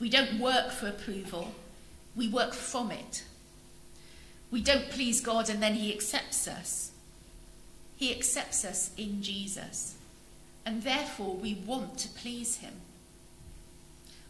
We 0.00 0.08
don't 0.08 0.38
work 0.38 0.70
for 0.70 0.88
approval, 0.88 1.52
we 2.14 2.28
work 2.28 2.52
from 2.52 2.90
it. 2.90 3.24
We 4.50 4.62
don't 4.62 4.88
please 4.88 5.20
God 5.20 5.50
and 5.50 5.62
then 5.62 5.74
he 5.74 5.92
accepts 5.92 6.48
us. 6.48 6.92
He 7.96 8.14
accepts 8.14 8.64
us 8.64 8.90
in 8.96 9.22
Jesus. 9.22 9.96
And 10.64 10.82
therefore, 10.82 11.34
we 11.34 11.54
want 11.66 11.98
to 11.98 12.08
please 12.08 12.56
him. 12.56 12.74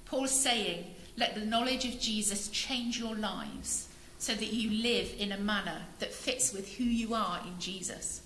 Paul's 0.06 0.32
saying, 0.32 0.86
let 1.16 1.34
the 1.34 1.44
knowledge 1.44 1.84
of 1.84 2.00
Jesus 2.00 2.48
change 2.48 2.98
your 2.98 3.14
lives 3.14 3.88
so 4.18 4.34
that 4.34 4.52
you 4.52 4.70
live 4.82 5.12
in 5.18 5.32
a 5.32 5.38
manner 5.38 5.82
that 5.98 6.12
fits 6.12 6.52
with 6.52 6.76
who 6.76 6.84
you 6.84 7.14
are 7.14 7.40
in 7.44 7.58
Jesus. 7.60 8.22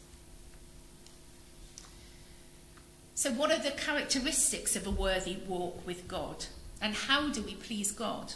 So, 3.14 3.30
what 3.30 3.50
are 3.50 3.58
the 3.58 3.70
characteristics 3.70 4.76
of 4.76 4.86
a 4.86 4.90
worthy 4.90 5.38
walk 5.46 5.86
with 5.86 6.06
God? 6.06 6.46
And 6.82 6.94
how 6.94 7.28
do 7.28 7.40
we 7.42 7.54
please 7.54 7.92
God? 7.92 8.34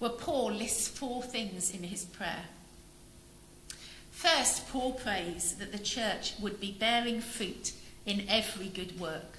Well, 0.00 0.10
Paul 0.10 0.52
lists 0.52 0.88
four 0.88 1.22
things 1.22 1.72
in 1.72 1.84
his 1.84 2.04
prayer. 2.04 2.46
First, 4.10 4.68
Paul 4.68 4.92
prays 4.92 5.54
that 5.54 5.70
the 5.70 5.78
church 5.78 6.34
would 6.40 6.60
be 6.60 6.72
bearing 6.72 7.20
fruit 7.20 7.72
in 8.04 8.26
every 8.28 8.66
good 8.66 8.98
work. 8.98 9.38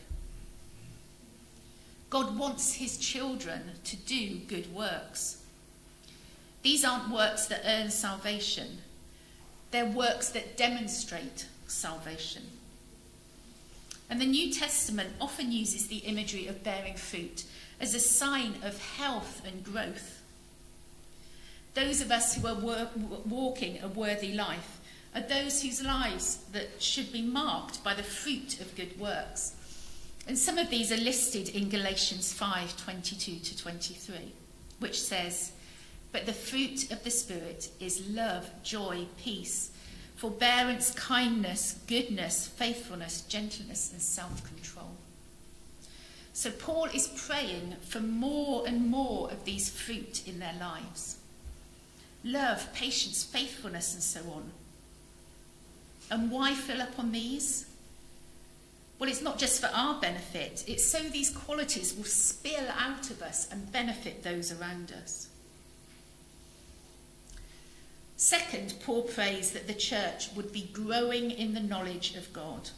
God 2.10 2.38
wants 2.38 2.76
his 2.76 2.98
children 2.98 3.72
to 3.84 3.98
do 3.98 4.36
good 4.48 4.74
works. 4.74 5.44
These 6.62 6.86
aren't 6.86 7.10
works 7.10 7.48
that 7.48 7.64
earn 7.66 7.92
salvation, 7.92 8.78
they're 9.72 9.86
works 9.86 10.30
that 10.30 10.56
demonstrate 10.56 11.48
salvation. 11.68 12.44
And 14.10 14.22
the 14.22 14.26
New 14.26 14.54
Testament 14.54 15.10
often 15.20 15.52
uses 15.52 15.88
the 15.88 15.98
imagery 15.98 16.48
of 16.48 16.64
bearing 16.64 16.96
fruit 16.96 17.46
as 17.84 17.94
a 17.94 18.00
sign 18.00 18.56
of 18.64 18.82
health 18.96 19.42
and 19.46 19.62
growth. 19.62 20.22
Those 21.74 22.00
of 22.00 22.12
us 22.12 22.34
who 22.34 22.48
are 22.48 22.88
walking 23.26 23.84
a 23.84 23.90
worthy 23.90 24.32
life 24.32 24.80
are 25.14 25.20
those 25.20 25.62
whose 25.62 25.84
lives 25.84 26.46
that 26.54 26.82
should 26.82 27.12
be 27.12 27.22
marked 27.22 27.84
by 27.84 27.94
the 27.94 28.02
fruit 28.02 28.62
of 28.62 28.74
good 28.78 28.98
works. 28.98 29.56
And 30.30 30.40
some 30.40 30.58
of 30.58 30.70
these 30.70 30.94
are 30.94 30.98
listed 30.98 31.50
in 31.50 31.68
Galatians 31.68 32.32
5 32.32 32.78
22 32.78 33.40
to 33.40 33.58
23, 33.58 34.32
which 34.80 35.02
says, 35.02 35.52
But 36.14 36.26
the 36.26 36.32
fruit 36.32 36.90
of 36.90 37.04
the 37.04 37.12
Spirit 37.12 37.70
is 37.82 38.08
love, 38.08 38.50
joy, 38.64 39.08
peace, 39.22 39.72
forbearance, 40.16 40.92
kindness, 40.92 41.82
goodness, 41.88 42.48
faithfulness, 42.48 43.24
gentleness, 43.24 43.92
and 43.92 44.02
self 44.02 44.42
control. 44.46 44.96
So 46.34 46.50
Paul 46.50 46.86
is 46.86 47.08
praying 47.08 47.76
for 47.82 48.00
more 48.00 48.68
and 48.68 48.90
more 48.90 49.30
of 49.32 49.46
these 49.46 49.70
fruit 49.70 50.28
in 50.28 50.40
their 50.40 50.56
lives 50.60 51.18
love, 52.26 52.74
patience, 52.74 53.24
faithfulness, 53.24 53.94
and 53.94 54.02
so 54.02 54.22
on. 54.32 54.52
And 56.10 56.32
why 56.32 56.54
fill 56.54 56.82
up 56.82 56.98
on 56.98 57.12
these? 57.12 57.66
Well, 58.98 59.10
it's 59.10 59.22
not 59.22 59.38
just 59.38 59.60
for 59.60 59.70
our 59.74 60.00
benefit, 60.00 60.64
it's 60.66 60.86
so 60.86 61.00
these 61.00 61.30
qualities 61.30 61.94
will 61.94 62.06
spill 62.06 62.66
out 62.78 63.10
of 63.12 63.22
us 63.22 63.52
and 63.52 63.72
benefit 63.72 64.24
those 64.24 64.52
around 64.52 64.94
us. 64.94 65.28
Second, 68.16 68.76
Paul 68.86 69.02
prays 69.02 69.52
that 69.52 69.68
the 69.68 69.74
church 69.74 70.30
would 70.34 70.54
be 70.54 70.70
growing 70.72 71.32
in 71.32 71.54
the 71.54 71.60
knowledge 71.60 72.16
of 72.16 72.32
God. 72.32 72.70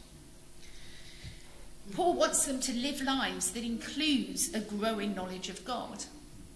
Paul 1.92 2.14
wants 2.14 2.44
them 2.44 2.60
to 2.60 2.72
live 2.72 3.02
lives 3.02 3.52
that 3.52 3.64
includes 3.64 4.52
a 4.54 4.60
growing 4.60 5.14
knowledge 5.14 5.48
of 5.48 5.64
God. 5.64 6.04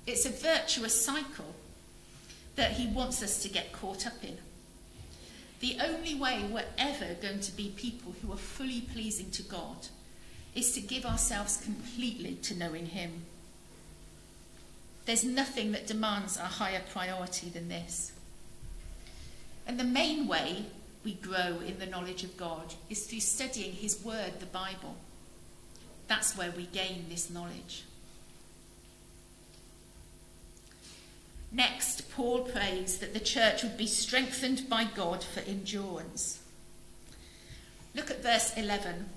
It's 0.06 0.26
a 0.26 0.30
virtuous 0.30 1.04
cycle 1.04 1.54
that 2.56 2.72
he 2.72 2.86
wants 2.88 3.22
us 3.22 3.42
to 3.42 3.48
get 3.48 3.72
caught 3.72 4.06
up 4.06 4.22
in. 4.22 4.38
The 5.60 5.76
only 5.82 6.14
way 6.14 6.44
we're 6.50 6.64
ever 6.78 7.14
going 7.20 7.40
to 7.40 7.52
be 7.52 7.72
people 7.76 8.14
who 8.20 8.32
are 8.32 8.36
fully 8.36 8.80
pleasing 8.80 9.30
to 9.32 9.42
God 9.42 9.88
is 10.54 10.72
to 10.72 10.80
give 10.80 11.04
ourselves 11.04 11.58
completely 11.58 12.34
to 12.42 12.56
knowing 12.56 12.86
him. 12.86 13.24
There's 15.04 15.24
nothing 15.24 15.72
that 15.72 15.86
demands 15.86 16.36
a 16.36 16.42
higher 16.44 16.82
priority 16.92 17.48
than 17.50 17.68
this. 17.68 18.12
And 19.66 19.78
the 19.78 19.84
main 19.84 20.26
way 20.26 20.66
we 21.04 21.14
grow 21.14 21.60
in 21.66 21.78
the 21.78 21.86
knowledge 21.86 22.24
of 22.24 22.36
God 22.36 22.74
is 22.88 23.06
through 23.06 23.20
studying 23.20 23.72
his 23.72 24.04
word, 24.04 24.40
the 24.40 24.46
Bible. 24.46 24.96
That's 26.10 26.36
where 26.36 26.50
we 26.50 26.66
gain 26.66 27.06
this 27.08 27.30
knowledge. 27.30 27.84
Next, 31.52 32.10
Paul 32.10 32.40
prays 32.40 32.98
that 32.98 33.14
the 33.14 33.20
church 33.20 33.62
would 33.62 33.76
be 33.76 33.86
strengthened 33.86 34.68
by 34.68 34.88
God 34.92 35.22
for 35.22 35.38
endurance. 35.38 36.40
Look 37.94 38.10
at 38.10 38.24
verse 38.24 38.52
11. 38.56 39.08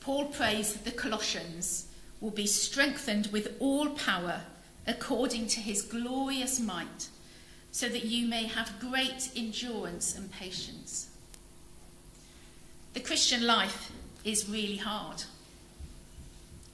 Paul 0.00 0.26
prays 0.26 0.74
that 0.74 0.84
the 0.84 0.90
Colossians 0.90 1.86
will 2.20 2.30
be 2.30 2.46
strengthened 2.46 3.28
with 3.28 3.56
all 3.58 3.88
power 3.88 4.42
according 4.86 5.46
to 5.46 5.60
his 5.60 5.80
glorious 5.80 6.60
might, 6.60 7.08
so 7.72 7.88
that 7.88 8.04
you 8.04 8.28
may 8.28 8.44
have 8.44 8.80
great 8.80 9.30
endurance 9.34 10.14
and 10.14 10.30
patience. 10.30 11.08
The 12.92 13.00
Christian 13.00 13.46
life 13.46 13.85
is 14.26 14.48
really 14.48 14.76
hard. 14.76 15.22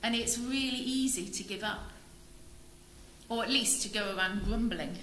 And 0.02 0.16
it's 0.16 0.38
really 0.38 0.78
easy 0.78 1.28
to 1.28 1.44
give 1.44 1.62
up, 1.62 1.90
or 3.28 3.44
at 3.44 3.50
least 3.50 3.82
to 3.82 3.88
go 3.88 4.16
around 4.16 4.44
grumbling. 4.44 4.98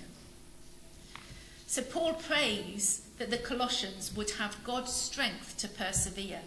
So 1.68 1.82
Paul 1.84 2.14
prays 2.14 3.04
that 3.20 3.30
the 3.30 3.38
Colossians 3.38 4.14
would 4.16 4.32
have 4.32 4.62
God's 4.64 4.92
strength 4.92 5.58
to 5.60 5.68
persevere, 5.68 6.42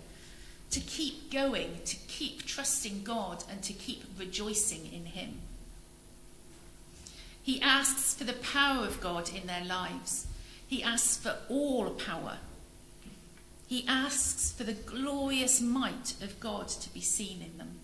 to 0.71 0.81
keep 0.81 1.31
going, 1.31 1.79
to 1.85 1.97
keep 2.09 2.45
trusting 2.45 3.05
God, 3.05 3.45
and 3.49 3.63
to 3.63 3.73
keep 3.73 4.03
rejoicing 4.19 4.93
in 4.93 5.07
Him. 5.07 5.39
He 7.43 7.61
asks 7.63 8.15
for 8.15 8.25
the 8.25 8.33
power 8.33 8.85
of 8.85 9.01
God 9.01 9.31
in 9.35 9.47
their 9.47 9.65
lives. 9.65 10.27
He 10.67 10.83
asks 10.83 11.17
for 11.17 11.37
all 11.49 11.91
power. 11.91 12.39
He 13.73 13.87
asks 13.89 14.53
for 14.53 14.65
the 14.65 14.75
glorious 14.75 15.59
might 15.63 16.13
of 16.21 16.39
God 16.41 16.69
to 16.69 16.93
be 16.93 17.01
seen 17.01 17.41
in 17.41 17.57
them. 17.57 17.79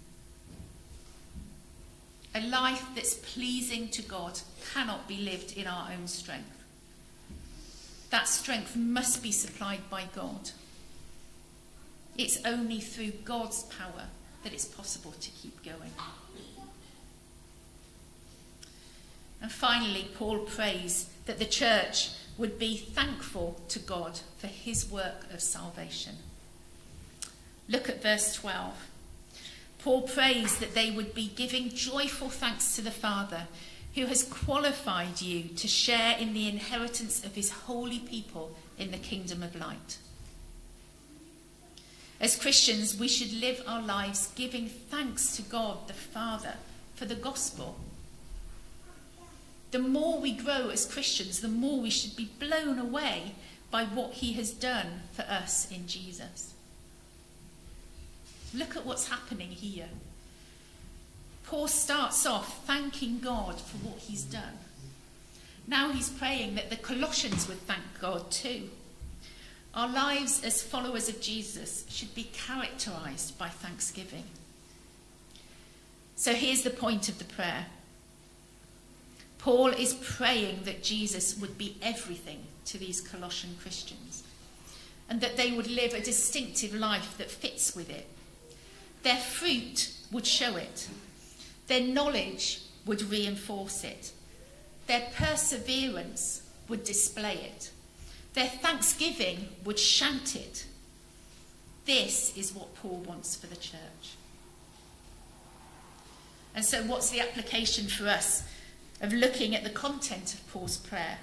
A 2.34 2.46
life 2.46 2.84
that's 2.94 3.14
pleasing 3.14 3.88
to 3.92 4.02
God 4.02 4.38
cannot 4.74 5.08
be 5.08 5.16
lived 5.16 5.56
in 5.56 5.66
our 5.66 5.88
own 5.90 6.06
strength. 6.06 6.62
That 8.10 8.28
strength 8.28 8.76
must 8.76 9.22
be 9.22 9.32
supplied 9.32 9.80
by 9.88 10.04
God. 10.14 10.50
It's 12.18 12.44
only 12.44 12.80
through 12.80 13.12
God's 13.24 13.62
power 13.62 14.08
that 14.44 14.52
it's 14.52 14.66
possible 14.66 15.12
to 15.12 15.30
keep 15.30 15.64
going. 15.64 15.94
And 19.40 19.50
finally, 19.50 20.10
Paul 20.18 20.40
prays 20.40 21.08
that 21.24 21.38
the 21.38 21.46
church 21.46 22.10
would 22.38 22.58
be 22.58 22.76
thankful 22.76 23.60
to 23.68 23.78
God 23.80 24.20
for 24.38 24.46
his 24.46 24.88
work 24.90 25.26
of 25.32 25.42
salvation. 25.42 26.14
Look 27.68 27.88
at 27.88 28.02
verse 28.02 28.32
12. 28.34 28.74
Paul 29.80 30.02
prays 30.02 30.58
that 30.58 30.74
they 30.74 30.90
would 30.90 31.14
be 31.14 31.30
giving 31.34 31.68
joyful 31.68 32.30
thanks 32.30 32.74
to 32.76 32.82
the 32.82 32.90
Father 32.90 33.48
who 33.94 34.06
has 34.06 34.22
qualified 34.22 35.20
you 35.20 35.48
to 35.48 35.66
share 35.66 36.16
in 36.16 36.32
the 36.32 36.48
inheritance 36.48 37.24
of 37.24 37.34
his 37.34 37.50
holy 37.50 37.98
people 37.98 38.54
in 38.78 38.92
the 38.92 38.98
kingdom 38.98 39.42
of 39.42 39.58
light. 39.58 39.98
As 42.20 42.36
Christians, 42.36 42.98
we 42.98 43.08
should 43.08 43.32
live 43.32 43.62
our 43.66 43.82
lives 43.82 44.32
giving 44.34 44.68
thanks 44.68 45.36
to 45.36 45.42
God 45.42 45.86
the 45.86 45.94
Father 45.94 46.54
for 46.94 47.04
the 47.04 47.14
gospel 47.14 47.76
the 49.70 49.78
more 49.78 50.18
we 50.20 50.32
grow 50.32 50.70
as 50.70 50.86
Christians, 50.86 51.40
the 51.40 51.48
more 51.48 51.80
we 51.80 51.90
should 51.90 52.16
be 52.16 52.30
blown 52.38 52.78
away 52.78 53.34
by 53.70 53.84
what 53.84 54.14
he 54.14 54.32
has 54.34 54.50
done 54.50 55.02
for 55.12 55.22
us 55.22 55.70
in 55.70 55.86
Jesus. 55.86 56.54
Look 58.54 58.76
at 58.76 58.86
what's 58.86 59.08
happening 59.08 59.50
here. 59.50 59.88
Paul 61.44 61.68
starts 61.68 62.26
off 62.26 62.66
thanking 62.66 63.20
God 63.20 63.60
for 63.60 63.76
what 63.78 63.98
he's 63.98 64.22
done. 64.22 64.58
Now 65.66 65.92
he's 65.92 66.08
praying 66.08 66.54
that 66.54 66.70
the 66.70 66.76
Colossians 66.76 67.46
would 67.46 67.60
thank 67.66 67.82
God 68.00 68.30
too. 68.30 68.70
Our 69.74 69.88
lives 69.88 70.42
as 70.44 70.62
followers 70.62 71.10
of 71.10 71.20
Jesus 71.20 71.84
should 71.90 72.14
be 72.14 72.30
characterized 72.32 73.38
by 73.38 73.48
thanksgiving. 73.48 74.24
So 76.16 76.32
here's 76.32 76.62
the 76.62 76.70
point 76.70 77.08
of 77.08 77.18
the 77.18 77.24
prayer 77.24 77.66
Paul 79.48 79.68
is 79.68 79.94
praying 79.94 80.64
that 80.64 80.82
Jesus 80.82 81.38
would 81.38 81.56
be 81.56 81.78
everything 81.80 82.42
to 82.66 82.76
these 82.76 83.00
Colossian 83.00 83.56
Christians 83.58 84.22
and 85.08 85.22
that 85.22 85.38
they 85.38 85.52
would 85.52 85.70
live 85.70 85.94
a 85.94 86.02
distinctive 86.02 86.74
life 86.74 87.16
that 87.16 87.30
fits 87.30 87.74
with 87.74 87.88
it. 87.88 88.06
Their 89.04 89.16
fruit 89.16 89.90
would 90.12 90.26
show 90.26 90.56
it, 90.56 90.90
their 91.66 91.80
knowledge 91.80 92.60
would 92.84 93.00
reinforce 93.00 93.84
it, 93.84 94.12
their 94.86 95.08
perseverance 95.16 96.42
would 96.68 96.84
display 96.84 97.36
it, 97.36 97.70
their 98.34 98.48
thanksgiving 98.48 99.48
would 99.64 99.78
shout 99.78 100.36
it. 100.36 100.66
This 101.86 102.36
is 102.36 102.52
what 102.52 102.74
Paul 102.74 103.02
wants 103.06 103.34
for 103.34 103.46
the 103.46 103.56
church. 103.56 104.16
And 106.54 106.62
so, 106.62 106.82
what's 106.82 107.08
the 107.08 107.20
application 107.20 107.86
for 107.86 108.08
us 108.08 108.42
of 109.00 109.12
looking 109.12 109.54
at 109.54 109.64
the 109.64 109.70
content 109.70 110.34
of 110.34 110.52
Paul's 110.52 110.76
prayer. 110.76 111.18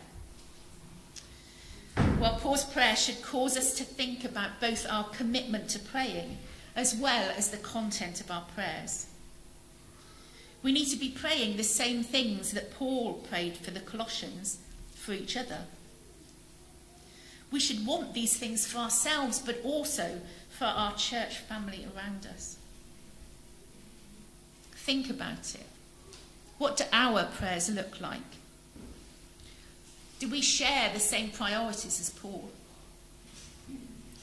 Well, 2.19 2.39
Paul's 2.41 2.65
prayer 2.65 2.95
should 2.95 3.21
cause 3.21 3.57
us 3.57 3.75
to 3.77 3.83
think 3.83 4.23
about 4.23 4.61
both 4.61 4.85
our 4.89 5.05
commitment 5.09 5.69
to 5.69 5.79
praying 5.79 6.37
as 6.75 6.95
well 6.95 7.31
as 7.37 7.49
the 7.49 7.57
content 7.57 8.19
of 8.19 8.29
our 8.29 8.43
prayers. 8.53 9.07
We 10.61 10.71
need 10.71 10.89
to 10.89 10.97
be 10.97 11.09
praying 11.09 11.57
the 11.57 11.63
same 11.63 12.03
things 12.03 12.51
that 12.51 12.73
Paul 12.73 13.13
prayed 13.29 13.57
for 13.57 13.71
the 13.71 13.79
Colossians 13.79 14.57
for 14.93 15.13
each 15.13 15.37
other. 15.37 15.65
We 17.51 17.59
should 17.59 17.85
want 17.85 18.13
these 18.13 18.35
things 18.35 18.65
for 18.65 18.79
ourselves, 18.79 19.39
but 19.39 19.61
also 19.63 20.21
for 20.49 20.65
our 20.65 20.95
church 20.95 21.37
family 21.37 21.85
around 21.95 22.25
us. 22.25 22.57
Think 24.73 25.09
about 25.09 25.55
it. 25.55 25.67
What 26.57 26.77
do 26.77 26.85
our 26.93 27.25
prayers 27.25 27.69
look 27.69 27.99
like? 27.99 28.21
Do 30.19 30.29
we 30.29 30.41
share 30.41 30.91
the 30.93 30.99
same 30.99 31.29
priorities 31.29 31.99
as 31.99 32.09
Paul? 32.09 32.49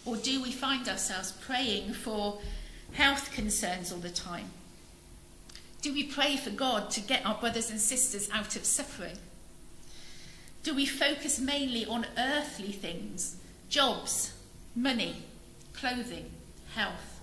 Or 0.04 0.16
do 0.16 0.42
we 0.42 0.50
find 0.50 0.88
ourselves 0.88 1.32
praying 1.32 1.92
for 1.92 2.40
health 2.92 3.30
concerns 3.32 3.92
all 3.92 3.98
the 3.98 4.10
time? 4.10 4.50
Do 5.82 5.92
we 5.92 6.04
pray 6.04 6.36
for 6.36 6.50
God 6.50 6.90
to 6.92 7.00
get 7.00 7.26
our 7.26 7.34
brothers 7.34 7.70
and 7.70 7.80
sisters 7.80 8.28
out 8.32 8.56
of 8.56 8.64
suffering? 8.64 9.18
Do 10.62 10.74
we 10.74 10.86
focus 10.86 11.40
mainly 11.40 11.84
on 11.84 12.06
earthly 12.16 12.72
things, 12.72 13.36
jobs, 13.68 14.32
money, 14.74 15.24
clothing, 15.72 16.30
health? 16.74 17.20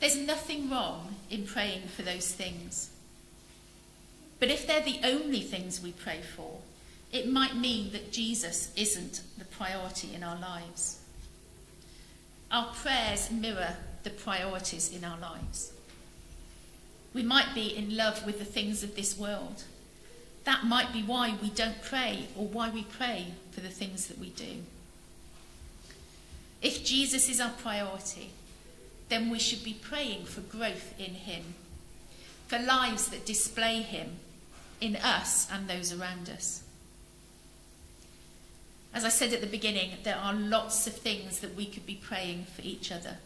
There's 0.00 0.16
nothing 0.16 0.70
wrong 0.70 1.16
in 1.30 1.44
praying 1.44 1.88
for 1.88 2.02
those 2.02 2.32
things. 2.32 2.90
But 4.38 4.50
if 4.50 4.66
they're 4.66 4.82
the 4.82 5.00
only 5.04 5.40
things 5.40 5.82
we 5.82 5.92
pray 5.92 6.20
for, 6.20 6.58
it 7.12 7.30
might 7.30 7.56
mean 7.56 7.92
that 7.92 8.12
Jesus 8.12 8.72
isn't 8.76 9.22
the 9.38 9.44
priority 9.44 10.14
in 10.14 10.22
our 10.22 10.38
lives. 10.38 11.00
Our 12.50 12.72
prayers 12.74 13.30
mirror 13.30 13.76
the 14.02 14.10
priorities 14.10 14.94
in 14.94 15.04
our 15.04 15.18
lives. 15.18 15.72
We 17.14 17.22
might 17.22 17.54
be 17.54 17.74
in 17.74 17.96
love 17.96 18.26
with 18.26 18.38
the 18.38 18.44
things 18.44 18.82
of 18.82 18.94
this 18.94 19.18
world. 19.18 19.64
That 20.44 20.64
might 20.64 20.92
be 20.92 21.02
why 21.02 21.34
we 21.40 21.48
don't 21.48 21.82
pray 21.82 22.28
or 22.36 22.46
why 22.46 22.70
we 22.70 22.82
pray 22.82 23.28
for 23.52 23.60
the 23.60 23.68
things 23.68 24.06
that 24.08 24.18
we 24.18 24.28
do. 24.30 24.62
If 26.60 26.84
Jesus 26.84 27.28
is 27.28 27.40
our 27.40 27.50
priority, 27.50 28.30
then 29.08 29.30
we 29.30 29.38
should 29.38 29.64
be 29.64 29.74
praying 29.74 30.26
for 30.26 30.40
growth 30.42 30.94
in 30.98 31.14
Him, 31.14 31.54
for 32.48 32.58
lives 32.58 33.08
that 33.08 33.24
display 33.24 33.82
Him 33.82 34.18
in 34.80 34.96
us 34.96 35.48
and 35.50 35.68
those 35.68 35.92
around 35.92 36.28
us. 36.28 36.62
As 38.94 39.04
I 39.04 39.10
said 39.10 39.32
at 39.32 39.40
the 39.42 39.46
beginning, 39.46 39.90
there 40.04 40.16
are 40.16 40.32
lots 40.32 40.86
of 40.86 40.94
things 40.94 41.40
that 41.40 41.54
we 41.54 41.66
could 41.66 41.84
be 41.84 42.00
praying 42.02 42.46
for 42.54 42.62
each 42.62 42.90
other. 42.90 43.18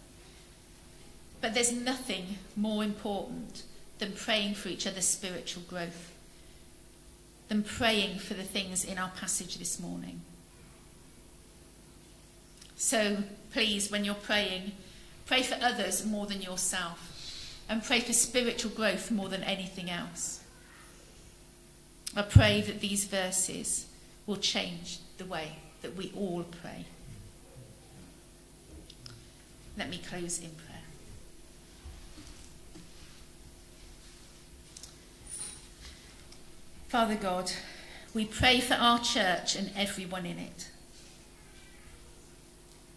But 1.41 1.55
there's 1.55 1.73
nothing 1.73 2.39
more 2.57 2.83
important 2.83 3.63
than 3.99 4.13
praying 4.13 4.55
for 4.55 4.69
each 4.69 4.87
other's 4.87 5.07
spiritual 5.07 5.63
growth, 5.69 6.13
than 7.49 7.63
praying 7.63 8.19
for 8.19 8.35
the 8.35 8.43
things 8.43 8.85
in 8.85 8.99
our 8.99 9.11
passage 9.11 9.59
this 9.59 9.79
morning. 9.79 10.23
So 12.77 13.19
please, 13.53 13.91
when 13.91 14.05
you're 14.05 14.15
praying, 14.15 14.73
pray 15.27 15.43
for 15.43 15.57
others 15.63 16.05
more 16.05 16.27
than 16.27 16.43
yourself, 16.43 17.07
and 17.69 17.85
pray 17.85 18.01
for 18.01 18.13
spiritual 18.13 18.73
growth 18.73 19.11
more 19.11 19.29
than 19.29 19.45
anything 19.45 19.89
else. 19.89 20.40
I 22.17 22.23
pray 22.23 22.61
that 22.63 22.81
these 22.81 23.05
verses 23.05 23.87
will 24.27 24.37
change 24.37 24.99
the 25.19 25.25
way 25.25 25.57
that 25.83 25.97
we 25.97 26.13
all 26.17 26.45
pray. 26.45 26.85
Let 29.79 29.89
me 29.89 29.99
close 29.99 30.39
in 30.39 30.51
prayer. 30.51 30.71
Father 36.89 37.15
God, 37.15 37.53
we 38.13 38.25
pray 38.25 38.61
for 38.61 38.75
our 38.75 38.99
church 38.99 39.55
and 39.55 39.71
everyone 39.77 40.27
in 40.27 40.39
it. 40.39 40.69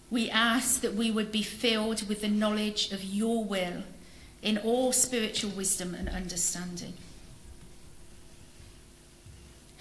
We 0.09 0.29
ask 0.29 0.81
that 0.81 0.95
we 0.95 1.11
would 1.11 1.31
be 1.31 1.43
filled 1.43 2.07
with 2.07 2.21
the 2.21 2.27
knowledge 2.27 2.91
of 2.91 3.03
your 3.03 3.43
will 3.43 3.83
in 4.41 4.57
all 4.57 4.91
spiritual 4.91 5.51
wisdom 5.51 5.93
and 5.93 6.09
understanding. 6.09 6.93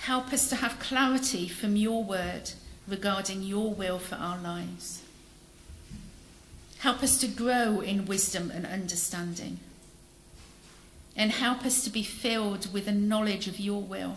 Help 0.03 0.33
us 0.33 0.49
to 0.49 0.57
have 0.57 0.81
clarity 0.81 1.47
from 1.47 1.77
your 1.77 2.03
word 2.03 2.51
regarding 2.89 3.41
your 3.45 3.73
will 3.73 4.01
for 4.01 4.17
our 4.17 4.37
lives. 4.37 5.01
Help 6.79 7.05
us 7.05 7.21
to 7.21 7.29
grow 7.29 7.79
in 7.79 8.05
wisdom 8.05 8.51
and 8.51 8.67
understanding. 8.67 9.61
And 11.15 11.31
help 11.31 11.65
us 11.65 11.85
to 11.85 11.91
be 11.91 12.03
filled 12.03 12.73
with 12.73 12.89
a 12.89 12.93
knowledge 12.93 13.47
of 13.47 13.61
your 13.61 13.81
will 13.81 14.17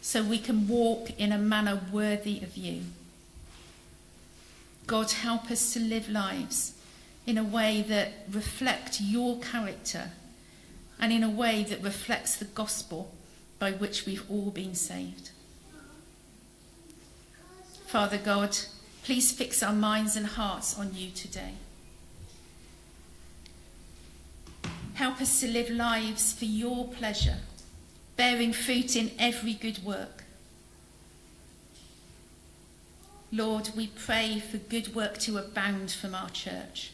so 0.00 0.22
we 0.22 0.38
can 0.38 0.68
walk 0.68 1.10
in 1.18 1.32
a 1.32 1.38
manner 1.38 1.80
worthy 1.90 2.38
of 2.42 2.56
you. 2.56 2.82
God, 4.86 5.10
help 5.10 5.50
us 5.50 5.72
to 5.72 5.80
live 5.80 6.08
lives 6.08 6.74
in 7.26 7.36
a 7.36 7.42
way 7.42 7.84
that 7.88 8.12
reflect 8.30 9.00
your 9.00 9.40
character 9.40 10.12
and 11.00 11.12
in 11.12 11.24
a 11.24 11.30
way 11.30 11.64
that 11.64 11.82
reflects 11.82 12.36
the 12.36 12.44
gospel 12.44 13.12
by 13.60 13.70
which 13.72 14.06
we've 14.06 14.28
all 14.28 14.50
been 14.50 14.74
saved. 14.74 15.30
Father 17.86 18.18
God, 18.18 18.56
please 19.04 19.30
fix 19.30 19.62
our 19.62 19.74
minds 19.74 20.16
and 20.16 20.26
hearts 20.26 20.78
on 20.78 20.94
you 20.94 21.10
today. 21.10 21.52
Help 24.94 25.20
us 25.20 25.40
to 25.40 25.48
live 25.48 25.70
lives 25.70 26.32
for 26.32 26.46
your 26.46 26.88
pleasure, 26.88 27.38
bearing 28.16 28.52
fruit 28.52 28.96
in 28.96 29.10
every 29.18 29.54
good 29.54 29.84
work. 29.84 30.24
Lord, 33.32 33.70
we 33.76 33.88
pray 33.88 34.40
for 34.40 34.56
good 34.56 34.94
work 34.94 35.18
to 35.18 35.38
abound 35.38 35.90
from 35.90 36.14
our 36.14 36.30
church. 36.30 36.92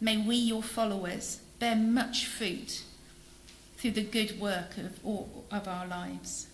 May 0.00 0.16
we, 0.18 0.36
your 0.36 0.62
followers, 0.62 1.40
bear 1.58 1.74
much 1.74 2.26
fruit 2.26 2.84
through 3.78 3.92
the 3.92 4.02
good 4.02 4.38
work 4.40 4.76
of 4.76 4.98
all 5.04 5.44
of 5.50 5.66
our 5.66 5.86
lives. 5.86 6.48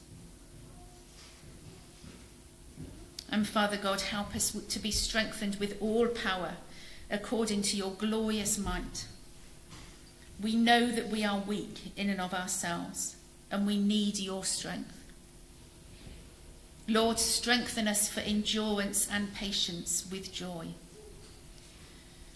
And 3.30 3.48
Father 3.48 3.78
God, 3.78 4.02
help 4.02 4.36
us 4.36 4.52
to 4.52 4.78
be 4.78 4.90
strengthened 4.90 5.56
with 5.56 5.76
all 5.80 6.06
power 6.06 6.52
according 7.10 7.62
to 7.62 7.76
your 7.76 7.92
glorious 7.92 8.58
might. 8.58 9.06
We 10.40 10.54
know 10.54 10.90
that 10.92 11.08
we 11.08 11.24
are 11.24 11.38
weak 11.40 11.92
in 11.96 12.10
and 12.10 12.20
of 12.20 12.34
ourselves, 12.34 13.16
and 13.50 13.66
we 13.66 13.78
need 13.78 14.18
your 14.18 14.44
strength. 14.44 15.02
Lord, 16.86 17.18
strengthen 17.18 17.88
us 17.88 18.08
for 18.08 18.20
endurance 18.20 19.08
and 19.10 19.34
patience 19.34 20.06
with 20.10 20.32
joy. 20.32 20.68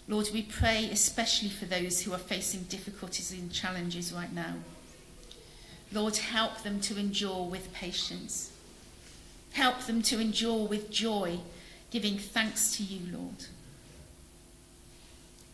Lord, 0.07 0.29
we 0.33 0.41
pray 0.41 0.89
especially 0.91 1.49
for 1.49 1.65
those 1.65 2.01
who 2.01 2.13
are 2.13 2.17
facing 2.17 2.63
difficulties 2.63 3.31
and 3.31 3.53
challenges 3.53 4.11
right 4.11 4.33
now. 4.33 4.55
Lord, 5.91 6.17
help 6.17 6.63
them 6.63 6.79
to 6.81 6.97
endure 6.97 7.45
with 7.45 7.73
patience. 7.73 8.51
Help 9.53 9.81
them 9.81 10.01
to 10.03 10.19
endure 10.19 10.67
with 10.67 10.91
joy, 10.91 11.39
giving 11.89 12.17
thanks 12.17 12.77
to 12.77 12.83
you, 12.83 13.17
Lord. 13.17 13.45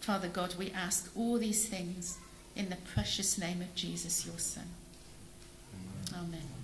Father 0.01 0.27
God, 0.27 0.55
we 0.55 0.71
ask 0.71 1.09
all 1.15 1.37
these 1.37 1.65
things 1.67 2.17
in 2.55 2.69
the 2.69 2.75
precious 2.75 3.37
name 3.37 3.61
of 3.61 3.73
Jesus, 3.75 4.25
your 4.25 4.37
Son. 4.37 4.67
Amen. 6.13 6.27
Amen. 6.27 6.54